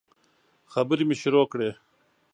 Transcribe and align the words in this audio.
خبري 0.71 1.03
مي 1.09 1.15
شروع 1.21 1.45
کړې! 1.51 1.69